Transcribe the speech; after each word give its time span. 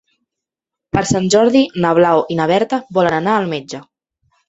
Per 0.97 1.03
Sant 1.09 1.27
Jordi 1.35 1.63
na 1.85 1.93
Blau 2.01 2.25
i 2.37 2.41
na 2.43 2.51
Berta 2.55 2.83
volen 3.01 3.23
anar 3.23 3.39
al 3.43 3.51
metge. 3.57 3.87